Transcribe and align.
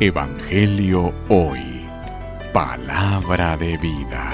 Evangelio 0.00 1.12
Hoy. 1.28 1.60
Palabra 2.52 3.56
de 3.56 3.76
vida. 3.76 4.32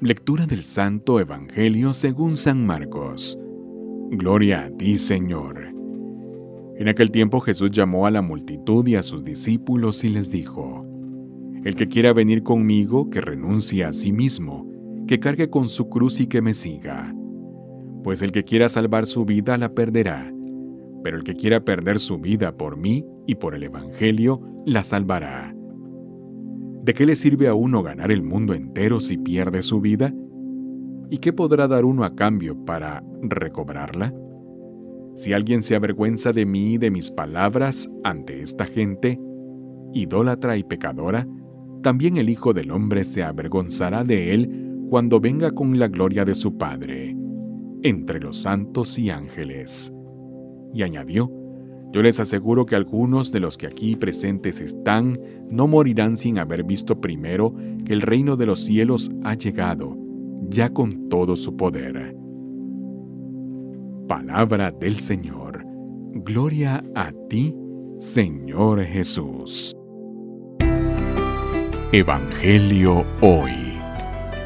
Lectura 0.00 0.44
del 0.46 0.62
Santo 0.62 1.18
Evangelio 1.18 1.94
según 1.94 2.36
San 2.36 2.66
Marcos. 2.66 3.38
Gloria 4.10 4.64
a 4.64 4.70
ti, 4.76 4.98
Señor. 4.98 5.72
En 6.76 6.88
aquel 6.88 7.10
tiempo 7.10 7.40
Jesús 7.40 7.70
llamó 7.70 8.06
a 8.06 8.10
la 8.10 8.20
multitud 8.20 8.86
y 8.86 8.96
a 8.96 9.02
sus 9.02 9.24
discípulos 9.24 10.04
y 10.04 10.10
les 10.10 10.30
dijo, 10.30 10.84
El 11.64 11.74
que 11.74 11.88
quiera 11.88 12.12
venir 12.12 12.42
conmigo, 12.42 13.08
que 13.08 13.22
renuncie 13.22 13.84
a 13.84 13.92
sí 13.92 14.12
mismo, 14.12 14.70
que 15.06 15.20
cargue 15.20 15.48
con 15.48 15.70
su 15.70 15.88
cruz 15.88 16.20
y 16.20 16.26
que 16.26 16.42
me 16.42 16.52
siga. 16.52 17.14
Pues 18.04 18.20
el 18.20 18.32
que 18.32 18.44
quiera 18.44 18.68
salvar 18.68 19.06
su 19.06 19.24
vida 19.24 19.56
la 19.56 19.72
perderá 19.72 20.32
pero 21.02 21.16
el 21.16 21.24
que 21.24 21.34
quiera 21.34 21.64
perder 21.64 21.98
su 21.98 22.18
vida 22.18 22.56
por 22.56 22.76
mí 22.76 23.04
y 23.26 23.34
por 23.36 23.54
el 23.54 23.64
Evangelio, 23.64 24.40
la 24.64 24.84
salvará. 24.84 25.54
¿De 26.82 26.94
qué 26.94 27.06
le 27.06 27.16
sirve 27.16 27.48
a 27.48 27.54
uno 27.54 27.82
ganar 27.82 28.10
el 28.10 28.22
mundo 28.22 28.54
entero 28.54 29.00
si 29.00 29.18
pierde 29.18 29.62
su 29.62 29.80
vida? 29.80 30.12
¿Y 31.10 31.18
qué 31.18 31.32
podrá 31.32 31.68
dar 31.68 31.84
uno 31.84 32.04
a 32.04 32.14
cambio 32.14 32.64
para 32.64 33.04
recobrarla? 33.22 34.14
Si 35.14 35.32
alguien 35.32 35.62
se 35.62 35.76
avergüenza 35.76 36.32
de 36.32 36.46
mí 36.46 36.74
y 36.74 36.78
de 36.78 36.90
mis 36.90 37.10
palabras 37.10 37.90
ante 38.02 38.40
esta 38.40 38.64
gente, 38.64 39.20
idólatra 39.92 40.56
y 40.56 40.64
pecadora, 40.64 41.26
también 41.82 42.16
el 42.16 42.30
Hijo 42.30 42.54
del 42.54 42.70
Hombre 42.70 43.04
se 43.04 43.22
avergonzará 43.22 44.04
de 44.04 44.32
él 44.32 44.86
cuando 44.88 45.20
venga 45.20 45.50
con 45.50 45.78
la 45.78 45.88
gloria 45.88 46.24
de 46.24 46.34
su 46.34 46.56
Padre, 46.56 47.16
entre 47.82 48.20
los 48.20 48.38
santos 48.38 48.98
y 48.98 49.10
ángeles 49.10 49.92
y 50.72 50.82
añadió, 50.82 51.30
yo 51.92 52.00
les 52.00 52.18
aseguro 52.20 52.64
que 52.64 52.74
algunos 52.74 53.32
de 53.32 53.40
los 53.40 53.58
que 53.58 53.66
aquí 53.66 53.96
presentes 53.96 54.60
están 54.60 55.20
no 55.50 55.66
morirán 55.66 56.16
sin 56.16 56.38
haber 56.38 56.64
visto 56.64 57.00
primero 57.00 57.54
que 57.84 57.92
el 57.92 58.00
reino 58.00 58.36
de 58.36 58.46
los 58.46 58.60
cielos 58.60 59.10
ha 59.24 59.34
llegado, 59.34 59.98
ya 60.48 60.70
con 60.70 61.10
todo 61.10 61.36
su 61.36 61.54
poder. 61.54 62.16
Palabra 64.08 64.70
del 64.70 64.96
Señor. 64.96 65.66
Gloria 66.14 66.82
a 66.94 67.12
ti, 67.28 67.54
Señor 67.98 68.82
Jesús. 68.84 69.76
Evangelio 71.92 73.04
hoy. 73.20 73.52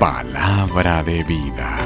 Palabra 0.00 1.04
de 1.04 1.22
vida. 1.22 1.85